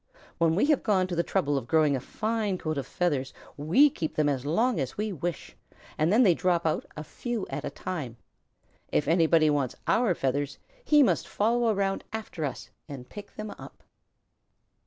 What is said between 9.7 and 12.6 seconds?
our feathers, he must follow around after